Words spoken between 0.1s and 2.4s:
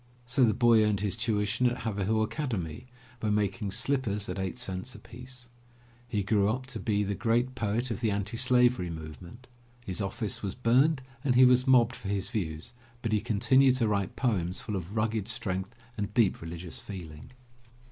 So the boy earned his tuition at Haverhill